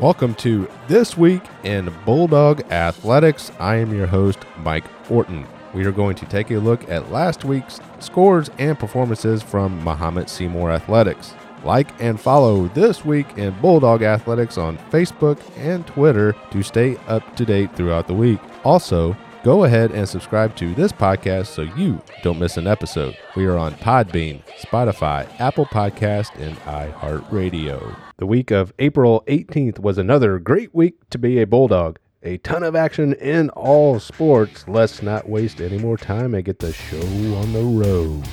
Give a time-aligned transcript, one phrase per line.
[0.00, 3.52] Welcome to This Week in Bulldog Athletics.
[3.60, 5.46] I am your host, Mike Orton.
[5.72, 10.72] We are going to take a look at last week's scores and performances from Mahomet-Seymour
[10.72, 11.34] Athletics.
[11.62, 17.36] Like and follow This Week in Bulldog Athletics on Facebook and Twitter to stay up
[17.36, 18.40] to date throughout the week.
[18.64, 23.14] Also, go ahead and subscribe to this podcast so you don't miss an episode.
[23.36, 27.94] We are on Podbean, Spotify, Apple Podcast, and iHeartRadio.
[28.16, 31.98] The week of April 18th was another great week to be a Bulldog.
[32.22, 34.64] A ton of action in all sports.
[34.66, 38.24] Let's not waste any more time and get the show on the road.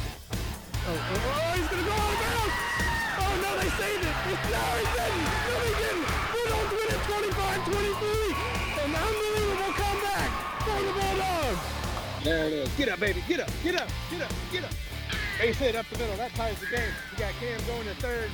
[15.42, 16.16] Base hit up the middle.
[16.18, 16.94] That ties the game.
[17.14, 18.30] You got Cam going to third.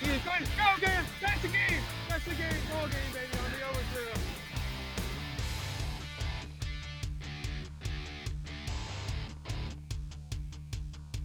[0.00, 0.42] He is going.
[0.56, 1.04] Go, Cam!
[1.20, 1.80] That's the game!
[2.08, 2.54] That's the game!
[2.70, 4.20] Ball game, baby, on the overthrow.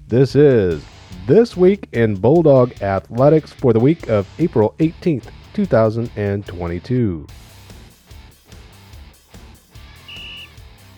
[0.07, 0.83] This is
[1.27, 7.27] This Week in Bulldog Athletics for the week of April 18th, 2022.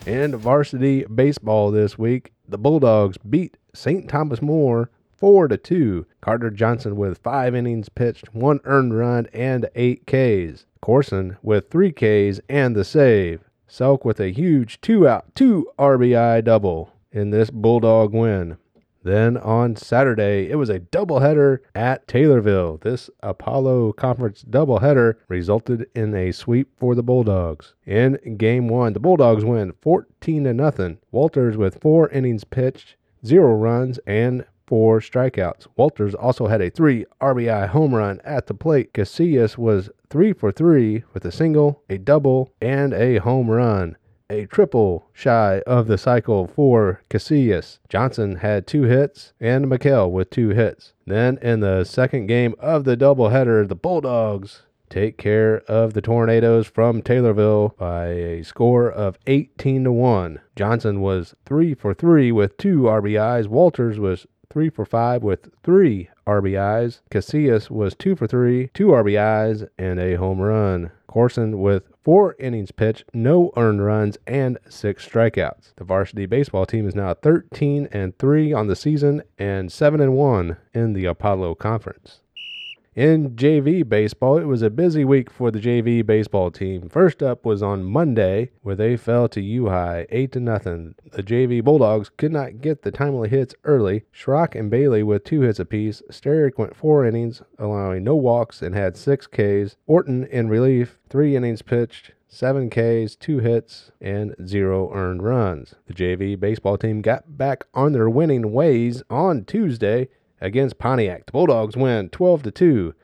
[0.06, 4.08] And varsity baseball this week, the Bulldogs beat St.
[4.08, 6.06] Thomas More 4 to 2.
[6.20, 10.64] Carter Johnson with 5 innings pitched, 1 earned run and 8 Ks.
[10.80, 13.44] Corson with 3 Ks and the save.
[13.68, 18.56] Selk with a huge 2 out, 2 RBI double in this Bulldog win.
[19.02, 22.80] Then on Saturday, it was a doubleheader at Taylorville.
[22.82, 27.74] This Apollo Conference doubleheader resulted in a sweep for the Bulldogs.
[27.86, 30.98] In game one, the Bulldogs win 14 to nothing.
[31.10, 35.66] Walters with four innings pitched, zero runs, and four strikeouts.
[35.76, 38.92] Walters also had a three RBI home run at the plate.
[38.92, 43.96] Casillas was three for three with a single, a double, and a home run
[44.30, 47.78] a triple shy of the cycle for Casillas.
[47.88, 50.94] Johnson had two hits and McHale with two hits.
[51.06, 56.66] Then in the second game of the doubleheader, the Bulldogs take care of the Tornadoes
[56.66, 60.40] from Taylorville by a score of 18 to 1.
[60.56, 63.48] Johnson was 3 for 3 with 2 RBIs.
[63.48, 67.00] Walters was 3 for 5 with 3 RBIs.
[67.10, 70.90] Casillas was 2 for 3, 2 RBIs, and a home run.
[71.10, 75.74] Corson with four innings pitched, no earned runs, and six strikeouts.
[75.74, 80.14] The varsity baseball team is now 13 and 3 on the season and 7 and
[80.14, 82.20] 1 in the Apollo Conference.
[83.00, 86.90] In JV baseball, it was a busy week for the JV baseball team.
[86.90, 90.94] First up was on Monday, where they fell to U High 8 to nothing.
[91.12, 94.02] The JV Bulldogs could not get the timely hits early.
[94.12, 96.02] Schrock and Bailey with two hits apiece.
[96.10, 99.78] Sterick went four innings, allowing no walks, and had six Ks.
[99.86, 105.74] Orton in relief, three innings pitched, seven Ks, two hits, and zero earned runs.
[105.86, 110.10] The JV baseball team got back on their winning ways on Tuesday
[110.40, 111.26] against Pontiac.
[111.26, 112.94] The Bulldogs win 12 to 2.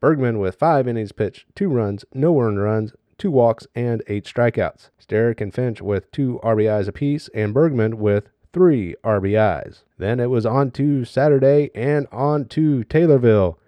[0.00, 4.90] Bergman with 5 innings pitched, 2 runs, no earned runs, 2 walks and 8 strikeouts.
[5.00, 9.84] Sterick and Finch with 2 RBIs apiece and Bergman with 3 RBIs.
[9.98, 13.58] Then it was on to Saturday and on to Taylorville.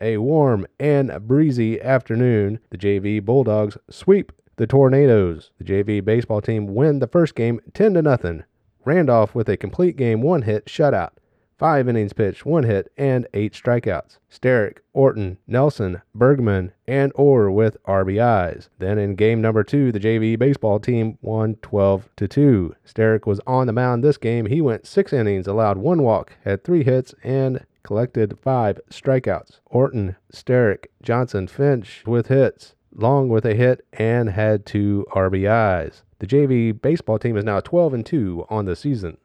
[0.00, 2.58] A warm and breezy afternoon.
[2.70, 5.50] The JV Bulldogs sweep the Tornadoes.
[5.58, 8.44] The JV baseball team win the first game 10 to nothing.
[8.84, 11.10] Randolph with a complete game one hit shutout
[11.58, 14.18] five innings pitched, one hit, and eight strikeouts.
[14.30, 18.68] Sterick, Orton, Nelson, Bergman, and Orr with RBIs.
[18.78, 22.74] Then in game number two, the JV baseball team won 12 to 2.
[22.86, 24.46] Sterick was on the mound this game.
[24.46, 29.60] He went six innings, allowed one walk, had three hits, and collected five strikeouts.
[29.66, 32.74] Orton, Sterick, Johnson, Finch with hits.
[32.96, 36.02] Long with a hit and had two RBIs.
[36.20, 39.18] The JV baseball team is now 12 and 2 on the season.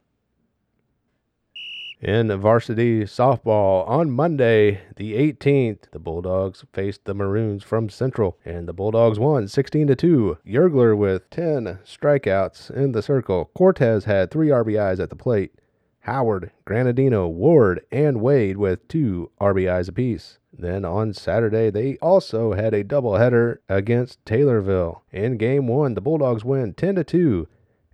[2.01, 8.69] In varsity softball on Monday, the 18th, the Bulldogs faced the Maroons from Central, and
[8.69, 10.37] the Bulldogs won 16 to 2.
[10.47, 13.51] Yergler with 10 strikeouts in the circle.
[13.53, 15.51] Cortez had three RBIs at the plate.
[15.99, 20.39] Howard, Granadino, Ward, and Wade with two RBIs apiece.
[20.53, 25.01] Then on Saturday, they also had a doubleheader against Taylorville.
[25.11, 27.47] In game one, the Bulldogs win 10 to 2.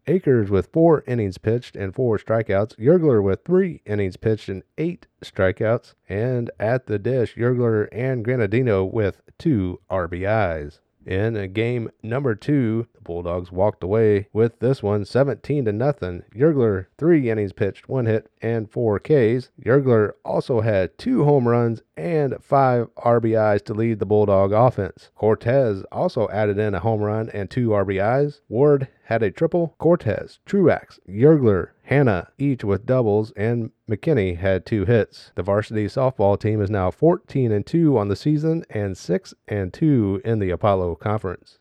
[0.07, 2.75] Akers with four innings pitched and four strikeouts.
[2.78, 5.96] Yergler with three innings pitched and eight strikeouts.
[6.07, 10.80] And at the dish, Yergler and Granadino with two RBIs.
[11.06, 16.24] In game number two, the Bulldogs walked away with this one 17 to nothing.
[16.36, 19.52] Yergler, three innings pitched, one hit, and four Ks.
[19.63, 25.12] Yergler also had two home runs and five RBIs to lead the Bulldog offense.
[25.16, 28.42] Cortez also added in a home run and two RBIs.
[28.50, 29.75] Ward had a triple.
[29.78, 35.31] Cortez, Truax, Yergler, Hanna, each with doubles, and McKinney had two hits.
[35.35, 39.71] The varsity softball team is now 14 and 2 on the season and 6 and
[39.71, 41.59] 2 in the Apollo Conference.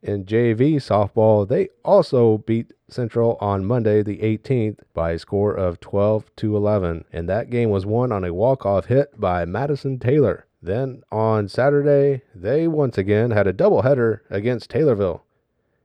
[0.00, 5.80] In JV softball, they also beat Central on Monday the 18th by a score of
[5.80, 10.46] 12 to 11, and that game was won on a walk-off hit by Madison Taylor.
[10.62, 15.22] Then on Saturday, they once again had a doubleheader against Taylorville.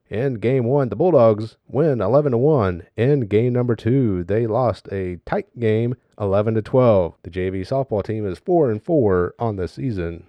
[0.09, 2.83] In game one, the Bulldogs win 11 to 1.
[2.97, 7.13] In game number two, they lost a tight game 11 to 12.
[7.21, 10.25] The JV softball team is 4 and 4 on the season.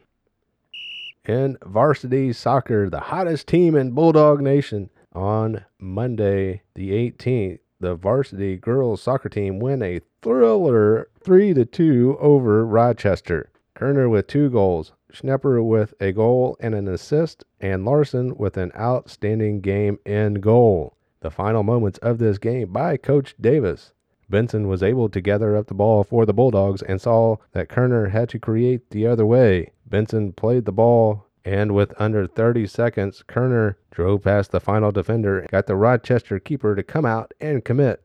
[1.25, 8.57] In varsity soccer, the hottest team in Bulldog Nation, on Monday the 18th, the varsity
[8.57, 13.51] girls soccer team win a thriller 3 to 2 over Rochester.
[13.75, 18.73] Kerner with two goals, Schnepper with a goal and an assist, and Larson with an
[18.77, 20.97] outstanding game in goal.
[21.21, 23.93] The final moments of this game by Coach Davis.
[24.29, 28.09] Benson was able to gather up the ball for the Bulldogs and saw that Kerner
[28.09, 29.73] had to create the other way.
[29.87, 35.47] Benson played the ball, and with under 30 seconds, Kerner drove past the final defender,
[35.51, 38.05] got the Rochester keeper to come out and commit.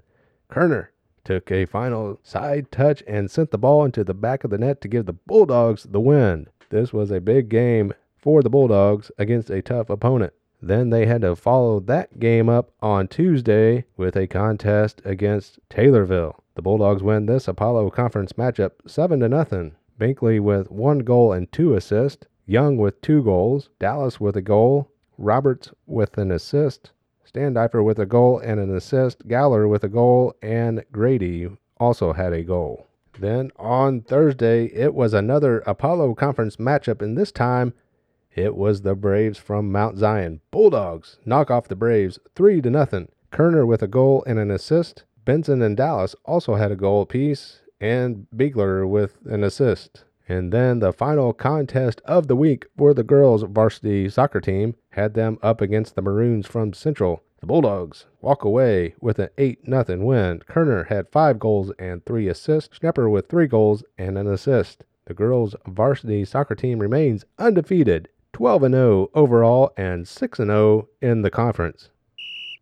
[0.50, 0.92] Kerner
[1.26, 4.80] took a final side touch and sent the ball into the back of the net
[4.82, 6.48] to give the Bulldogs the win.
[6.70, 10.34] This was a big game for the Bulldogs against a tough opponent.
[10.62, 16.40] Then they had to follow that game up on Tuesday with a contest against Taylorville.
[16.56, 19.76] The Bulldogs win this Apollo Conference matchup 7 to nothing.
[20.00, 24.92] Binkley with one goal and two assists, Young with two goals, Dallas with a goal,
[25.18, 26.92] Roberts with an assist,
[27.26, 32.32] Standifer with a goal and an assist, Galler with a goal, and Grady also had
[32.32, 32.88] a goal.
[33.20, 37.74] Then on Thursday, it was another Apollo Conference matchup, and this time
[38.36, 40.42] it was the Braves from Mount Zion.
[40.52, 43.08] Bulldogs knock off the Braves 3 to nothing.
[43.32, 45.04] Kerner with a goal and an assist.
[45.24, 50.04] Benson and Dallas also had a goal apiece, and Beagler with an assist.
[50.28, 55.14] And then the final contest of the week for the girls varsity soccer team had
[55.14, 57.22] them up against the Maroons from Central.
[57.42, 60.42] The Bulldogs walk away with an 8 0 win.
[60.48, 62.80] Kerner had five goals and three assists.
[62.80, 64.86] Schnepper with three goals and an assist.
[65.06, 71.30] The girls' varsity soccer team remains undefeated, 12 0 overall and 6 0 in the
[71.30, 71.90] conference.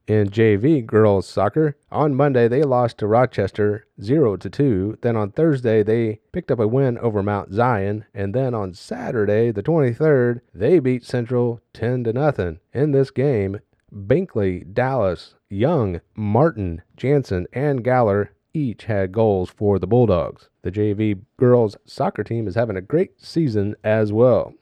[0.05, 4.97] In JV girls soccer, on Monday they lost to Rochester 0 to 2.
[5.01, 9.49] Then on Thursday they picked up a win over Mount Zion, and then on Saturday
[9.51, 12.59] the 23rd they beat Central 10 to nothing.
[12.73, 13.61] In this game,
[13.93, 20.49] Binkley, Dallas, Young, Martin, Jansen, and Galler each had goals for the Bulldogs.
[20.63, 24.53] The JV girls soccer team is having a great season as well.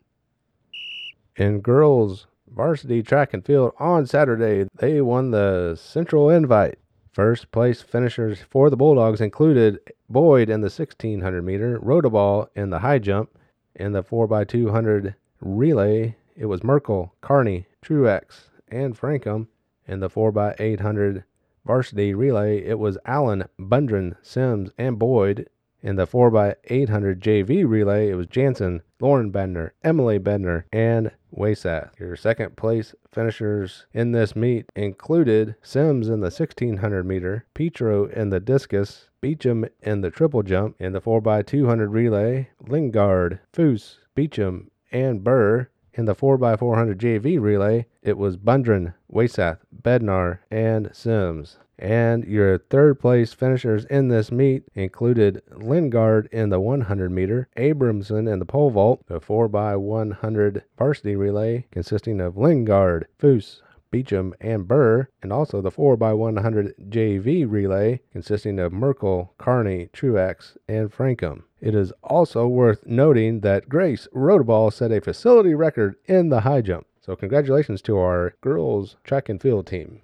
[1.36, 6.78] In girls varsity track and field on Saturday, they won the Central Invite.
[7.12, 12.80] First place finishers for the Bulldogs included Boyd in the 1600 meter, Rodaball in the
[12.80, 13.38] high jump,
[13.76, 19.48] in the 4x200 relay, it was Merkel, Carney, Truax, and Frankham.
[19.88, 21.24] In the 4x800
[21.66, 25.50] varsity relay, it was Allen, Bundren, Sims, and Boyd.
[25.84, 32.00] In the 4x800 JV relay, it was Jansen, Lauren Bender, Emily Bender, and Waysath.
[32.00, 38.30] Your second place finishers in this meet included Sims in the 1600 meter, Petro in
[38.30, 45.24] the discus, Beecham in the triple jump, in the 4x200 relay, Lingard, Foose, Beecham, and
[45.24, 45.70] Burr.
[45.94, 51.58] In the 4x400 JV relay, it was Bundren, Waysath, Bednar, and Sims.
[51.78, 58.32] And your third place finishers in this meet included Lingard in the 100 meter, Abramson
[58.32, 65.08] in the pole vault, the 4x100 varsity relay consisting of Lingard, Foose, Beecham, and Burr,
[65.22, 71.44] and also the 4x100 JV relay consisting of Merkel, Carney, Truax, and Frankham.
[71.60, 76.62] It is also worth noting that Grace Rodaball set a facility record in the high
[76.62, 76.88] jump.
[77.02, 80.02] So, congratulations to our girls track and field team.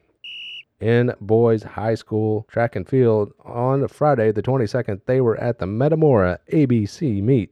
[0.79, 5.65] In boys high school track and field on Friday, the 22nd, they were at the
[5.65, 7.51] Metamora ABC meet.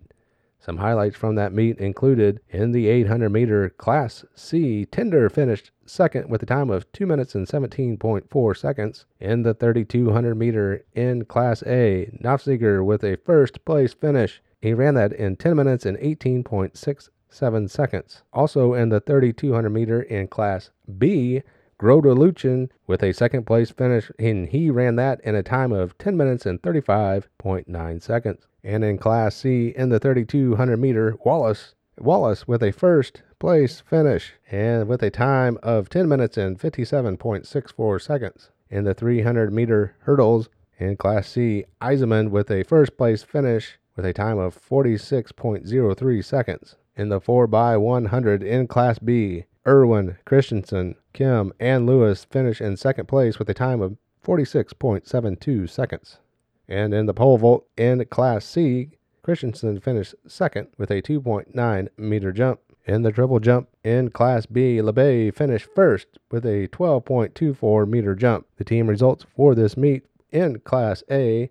[0.65, 6.27] Some highlights from that meet included in the 800 meter Class C, Tinder finished second
[6.27, 9.05] with a time of 2 minutes and 17.4 seconds.
[9.19, 14.41] In the 3200 meter in Class A, Nofziger with a first place finish.
[14.59, 18.23] He ran that in 10 minutes and 18.67 seconds.
[18.33, 21.43] Also in the 3200 meter in Class B,
[21.77, 25.97] Groda Luchin with a second place finish, and he ran that in a time of
[25.97, 28.47] 10 minutes and 35.9 seconds.
[28.63, 34.33] And in Class C, in the 3200 meter, Wallace Wallace with a first place finish
[34.51, 38.51] and with a time of 10 minutes and 57.64 seconds.
[38.69, 44.05] In the 300 meter hurdles in Class C, Eisenman with a first place finish with
[44.05, 46.75] a time of 46.03 seconds.
[46.97, 53.39] In the 4x100 in Class B, Irwin, Christensen, Kim, and Lewis finish in second place
[53.39, 56.19] with a time of 46.72 seconds.
[56.67, 58.91] And in the pole vault in Class C,
[59.23, 62.59] Christensen finished second with a 2.9 meter jump.
[62.85, 68.45] In the triple jump in Class B, LeBay finished first with a 12.24 meter jump.
[68.57, 71.49] The team results for this meet in Class A,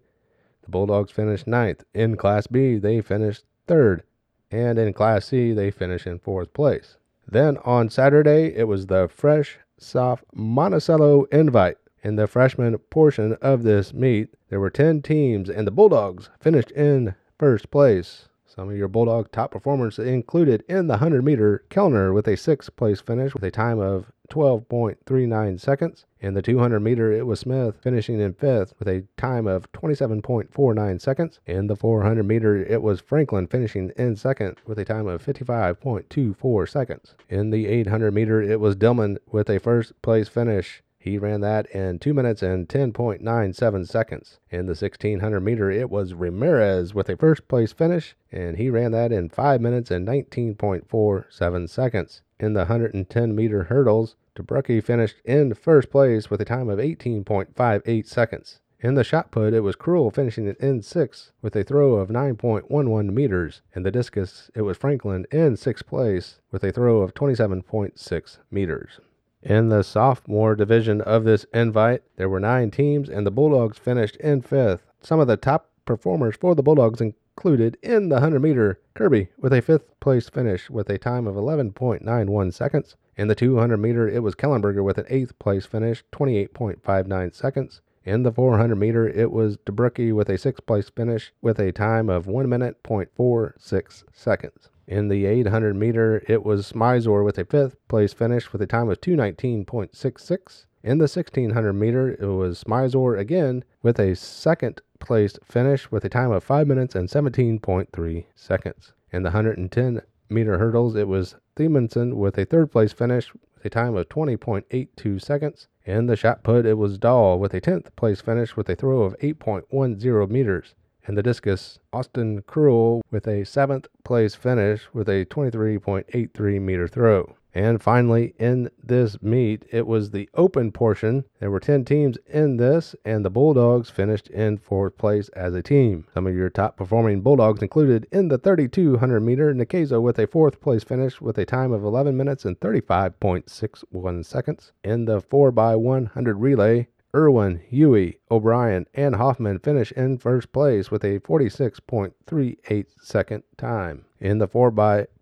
[0.63, 1.85] the Bulldogs finished ninth.
[1.93, 4.05] In Class B, they finished third.
[4.51, 6.97] And in Class C, they finished in fourth place.
[7.27, 11.79] Then on Saturday, it was the Fresh Soph Monticello Invite.
[12.03, 16.71] In the freshman portion of this meet, there were 10 teams, and the Bulldogs finished
[16.73, 18.29] in first place.
[18.47, 22.77] Some of your Bulldog top performers included in the 100 meter Kellner with a sixth
[22.77, 26.07] place finish with a time of 12.39 seconds.
[26.21, 31.01] In the 200 meter, it was Smith finishing in fifth with a time of 27.49
[31.01, 31.41] seconds.
[31.47, 36.69] In the 400 meter, it was Franklin finishing in second with a time of 55.24
[36.69, 37.15] seconds.
[37.29, 41.67] In the 800 meter, it was Dillman with a first place finish he ran that
[41.67, 44.39] in 2 minutes and 10.97 seconds.
[44.49, 48.93] In the 1600 meter, it was Ramirez with a first place finish, and he ran
[48.93, 52.23] that in 5 minutes and 19.47 seconds.
[52.45, 58.07] In the 110 meter hurdles, DeBrucke finished in first place with a time of 18.58
[58.07, 58.61] seconds.
[58.81, 63.15] In the shot put, it was Cruel finishing in sixth with a throw of 9.11
[63.15, 63.63] meters.
[63.75, 69.01] In the discus, it was Franklin in sixth place with a throw of 27.6 meters.
[69.43, 74.17] In the sophomore division of this invite, there were nine teams, and the Bulldogs finished
[74.17, 74.83] in fifth.
[75.01, 77.01] Some of the top performers for the Bulldogs
[77.37, 81.35] included in the 100 meter Kirby with a fifth place finish with a time of
[81.35, 82.97] 11.91 seconds.
[83.17, 87.81] In the 200 meter, it was Kellenberger with an eighth place finish, 28.59 seconds.
[88.05, 92.09] In the 400 meter, it was DeBrucke with a sixth place finish with a time
[92.09, 94.71] of 1 minute 0.46 seconds.
[94.87, 98.89] In the 800 meter, it was Smizor with a fifth place finish with a time
[98.89, 100.67] of 219.66.
[100.83, 106.09] In the 1600 meter, it was Smizor again with a second place finish with a
[106.09, 108.93] time of 5 minutes and 17.3 seconds.
[109.13, 113.71] In the 110 meter hurdles, it was Thiemanson with a third place finish with a
[113.71, 115.69] time of 20.82 seconds.
[115.85, 119.03] In the shot put, it was Dahl with a 10th place finish with a throw
[119.03, 120.75] of 8.10 meters
[121.07, 127.37] In the discus Austin Cruel with a seventh place finish with a 23.83 meter throw.
[127.55, 131.25] And finally, in this meet, it was the open portion.
[131.39, 135.63] There were 10 teams in this, and the Bulldogs finished in fourth place as a
[135.63, 136.07] team.
[136.13, 140.61] Some of your top performing Bulldogs included in the 3200 meter, Nikazo with a fourth
[140.61, 144.73] place finish with a time of 11 minutes and 35.61 seconds.
[144.83, 151.21] In the 4x100 relay, Irwin, Huey, O'Brien, and Hoffman finish in first place with a
[151.21, 154.07] 46.38 second time.
[154.19, 154.49] In the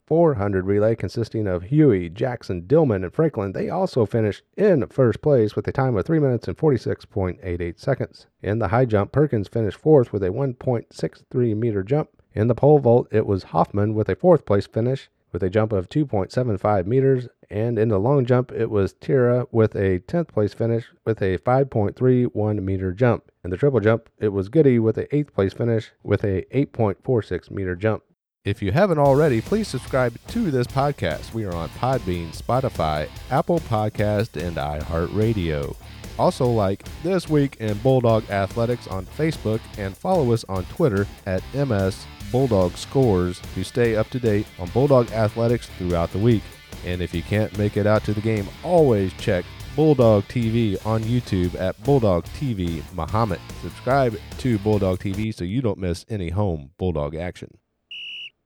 [0.09, 5.55] 4x400 relay consisting of Huey, Jackson, Dillman, and Franklin, they also finished in first place
[5.57, 8.27] with a time of 3 minutes and 46.88 seconds.
[8.43, 12.11] In the high jump, Perkins finished fourth with a 1.63 meter jump.
[12.35, 15.73] In the pole vault, it was Hoffman with a fourth place finish with a jump
[15.73, 17.29] of 2.75 meters.
[17.51, 21.39] And in the long jump, it was Tira with a 10th place finish with a
[21.39, 23.31] 5.31 meter jump.
[23.45, 27.51] In the triple jump, it was Goody with a 8th place finish with a 8.46
[27.51, 28.03] meter jump.
[28.45, 31.33] If you haven't already, please subscribe to this podcast.
[31.33, 35.77] We are on Podbean, Spotify, Apple Podcast, and iHeartRadio.
[36.19, 41.45] Also, like This Week in Bulldog Athletics on Facebook and follow us on Twitter at
[41.55, 46.43] MS Bulldog Scores to stay up to date on Bulldog Athletics throughout the week.
[46.85, 49.45] And if you can't make it out to the game, always check
[49.77, 53.39] Bulldog TV on YouTube at Bulldog TV Mahomet.
[53.63, 57.57] Subscribe to Bulldog TV so you don't miss any home Bulldog action.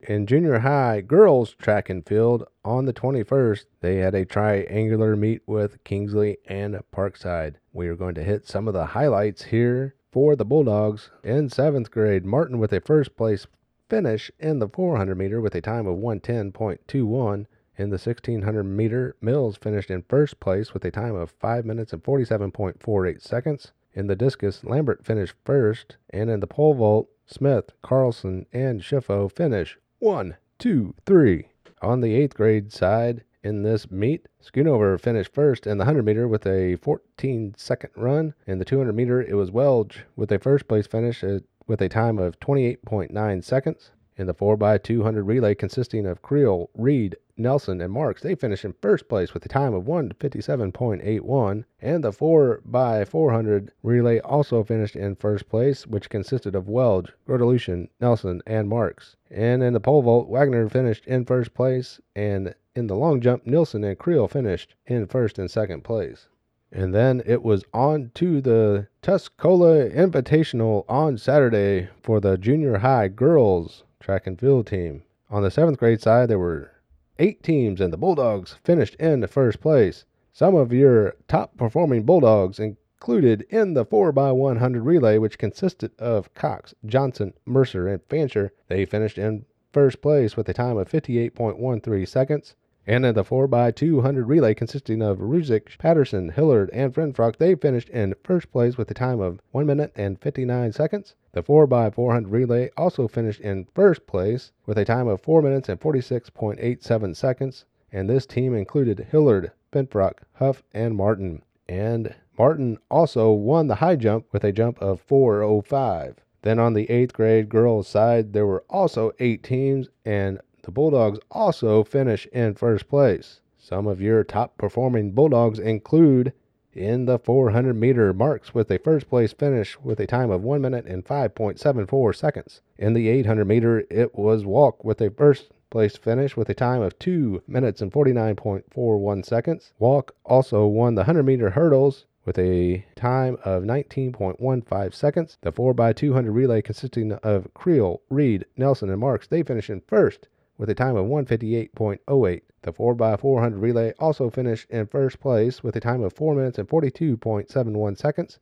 [0.08, 5.42] In junior high girls track and field on the 21st, they had a triangular meet
[5.46, 7.56] with Kingsley and Parkside.
[7.72, 11.10] We are going to hit some of the highlights here for the Bulldogs.
[11.24, 13.48] In seventh grade, Martin with a first place
[13.88, 17.46] finish in the 400 meter with a time of 110.21.
[17.76, 21.92] In the 1600 meter, Mills finished in first place with a time of 5 minutes
[21.92, 23.72] and 47.48 seconds.
[23.92, 29.28] In the discus, Lambert finished first, and in the pole vault, Smith, Carlson, and Schiffo
[29.28, 29.76] finish
[30.06, 31.48] one, two, three.
[31.82, 36.28] On the eighth grade side, in this meet, Schoonover finished first in the 100 meter
[36.28, 38.32] with a 14 second run.
[38.46, 41.24] In the 200 meter, it was Welge with a first place finish
[41.66, 43.90] with a time of 28.9 seconds.
[44.18, 49.08] In the 4x200 relay consisting of Creel, Reed, Nelson, and Marks, they finished in first
[49.08, 51.64] place with a time of 157.81.
[51.82, 58.40] And the 4x400 relay also finished in first place, which consisted of Welge, Grodelution, Nelson,
[58.46, 59.16] and Marks.
[59.30, 63.46] And in the pole vault, Wagner finished in first place, and in the long jump,
[63.46, 66.28] Nilsson and Creel finished in first and second place.
[66.72, 73.08] And then it was on to the Tuscola Invitational on Saturday for the junior high
[73.08, 75.02] girls track and field team.
[75.30, 76.70] On the seventh grade side, there were
[77.18, 80.04] eight teams, and the Bulldogs finished in the first place.
[80.32, 86.72] Some of your top performing Bulldogs included in the 4x100 relay, which consisted of Cox,
[86.84, 88.52] Johnson, Mercer, and Fancher.
[88.68, 92.54] They finished in first place with a time of 58.13 seconds.
[92.88, 98.14] And in the 4x200 relay consisting of Ruzic, Patterson, Hillard, and Frenfrock, they finished in
[98.22, 101.16] first place with a time of 1 minute and 59 seconds.
[101.32, 105.80] The 4x400 relay also finished in first place with a time of 4 minutes and
[105.80, 107.64] 46.87 seconds.
[107.90, 111.42] And this team included Hillard, Frenfrock, Huff, and Martin.
[111.68, 116.18] And Martin also won the high jump with a jump of 405.
[116.42, 121.20] Then on the 8th grade girls side, there were also 8 teams, and the Bulldogs
[121.30, 123.40] also finish in first place.
[123.56, 126.32] Some of your top performing Bulldogs include
[126.72, 130.60] in the 400 meter marks with a first place finish with a time of 1
[130.60, 132.62] minute and 5.74 seconds.
[132.78, 136.82] In the 800 meter, it was Walk with a first place finish with a time
[136.82, 139.72] of 2 minutes and 49.41 seconds.
[139.78, 145.38] Walk also won the 100 meter hurdles with a time of 19.15 seconds.
[145.42, 150.26] The 4x200 relay consisting of Creel, Reed, Nelson, and Marks, they finished in first
[150.58, 152.42] with a time of 158.08.
[152.62, 156.68] The 4x400 relay also finished in first place with a time of 4 minutes and
[156.68, 158.38] 42.71 seconds.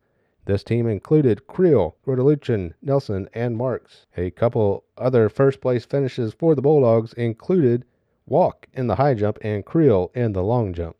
[0.47, 4.06] This team included Creel, Grodeluchin, Nelson, and Marks.
[4.16, 7.84] A couple other first place finishes for the Bulldogs included
[8.26, 10.97] Walk in the high jump and Creel in the long jump.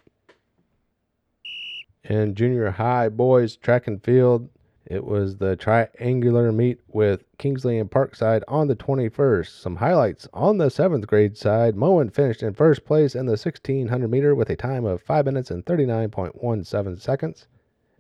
[2.04, 4.48] In junior high boys track and field,
[4.86, 9.48] it was the triangular meet with Kingsley and Parkside on the 21st.
[9.48, 14.08] Some highlights on the 7th grade side Moen finished in first place in the 1600
[14.08, 17.48] meter with a time of 5 minutes and 39.17 seconds.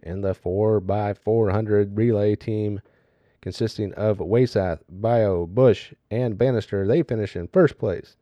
[0.02, 2.82] In the 4x400 relay team,
[3.40, 8.16] consisting of Waysath, Bio, Bush, and Bannister, they finished in first place.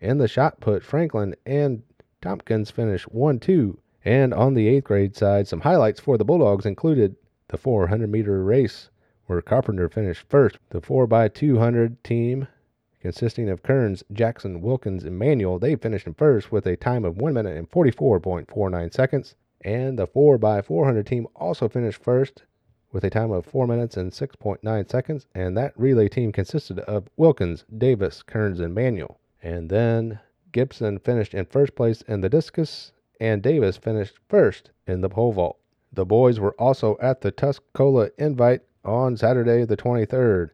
[0.00, 1.82] In the shot put, Franklin and
[2.22, 3.78] Tompkins finished 1 2.
[4.04, 7.16] And on the 8th grade side, some highlights for the Bulldogs included
[7.48, 8.90] the 400 meter race,
[9.26, 10.58] where Carpenter finished first.
[10.70, 12.48] The 4x200 team,
[13.00, 17.18] consisting of Kearns, Jackson, Wilkins, and Manuel, they finished in first with a time of
[17.18, 19.34] 1 minute and 44.49 seconds.
[19.62, 22.44] And the 4x400 team also finished first
[22.92, 25.26] with a time of 4 minutes and 6.9 seconds.
[25.34, 29.20] And that relay team consisted of Wilkins, Davis, Kearns, and Manuel.
[29.42, 30.20] And then
[30.52, 35.32] Gibson finished in first place in the discus, and Davis finished first in the pole
[35.32, 35.58] vault.
[35.90, 40.50] The boys were also at the Tuscola Invite on Saturday, the 23rd.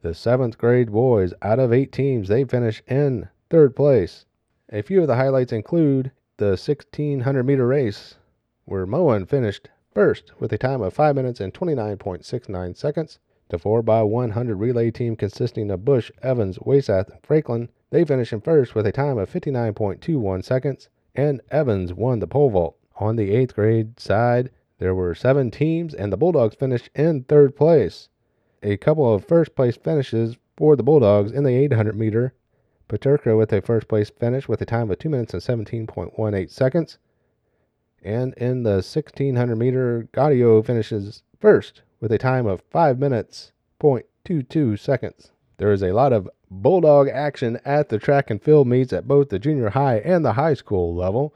[0.00, 4.24] The seventh grade boys, out of eight teams, they finished in third place.
[4.70, 8.16] A few of the highlights include the 1600 meter race,
[8.64, 13.18] where Moen finished first with a time of 5 minutes and 29.69 seconds.
[13.50, 18.74] The 4x100 relay team consisting of Bush, Evans, Waysath, and Franklin, they finished in first
[18.74, 22.76] with a time of 59.21 seconds, and Evans won the pole vault.
[22.96, 27.56] On the 8th grade side, there were seven teams, and the Bulldogs finished in third
[27.56, 28.08] place.
[28.62, 32.34] A couple of first place finishes for the Bulldogs in the 800 meter.
[32.88, 36.98] Paterka with a first place finish with a time of 2 minutes and 17.18 seconds.
[38.02, 44.78] And in the 1600 meter, Gaudio finishes first with a time of 5 minutes 0.22
[44.78, 45.32] seconds.
[45.58, 49.28] There is a lot of Bulldog action at the track and field meets at both
[49.28, 51.34] the junior high and the high school level.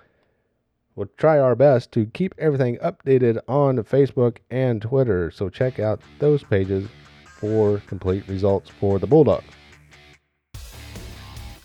[0.94, 6.00] We'll try our best to keep everything updated on Facebook and Twitter, so check out
[6.18, 6.88] those pages
[7.24, 9.44] for complete results for the Bulldogs.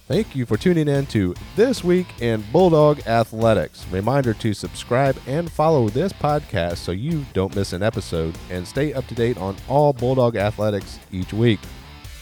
[0.07, 3.85] Thank you for tuning in to This Week in Bulldog Athletics.
[3.91, 8.93] Reminder to subscribe and follow this podcast so you don't miss an episode and stay
[8.93, 11.59] up to date on all Bulldog athletics each week.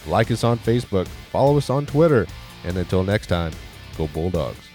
[0.07, 2.25] Like us on Facebook, follow us on Twitter,
[2.63, 3.51] and until next time,
[3.97, 4.74] go Bulldogs.